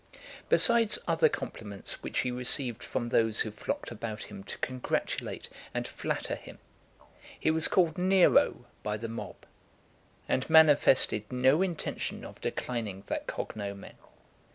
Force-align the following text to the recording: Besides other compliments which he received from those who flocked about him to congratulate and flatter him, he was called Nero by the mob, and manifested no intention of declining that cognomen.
Besides 0.49 0.97
other 1.07 1.29
compliments 1.29 2.01
which 2.01 2.21
he 2.21 2.31
received 2.31 2.83
from 2.83 3.09
those 3.09 3.41
who 3.41 3.51
flocked 3.51 3.91
about 3.91 4.23
him 4.23 4.43
to 4.45 4.57
congratulate 4.57 5.47
and 5.75 5.87
flatter 5.87 6.33
him, 6.35 6.57
he 7.39 7.51
was 7.51 7.67
called 7.67 7.99
Nero 7.99 8.65
by 8.81 8.97
the 8.97 9.07
mob, 9.07 9.45
and 10.27 10.49
manifested 10.49 11.31
no 11.31 11.61
intention 11.61 12.25
of 12.25 12.41
declining 12.41 13.03
that 13.09 13.27
cognomen. 13.27 13.93